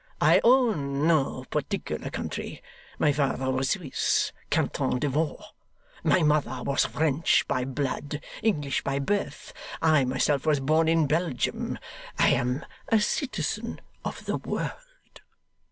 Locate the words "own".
0.43-1.05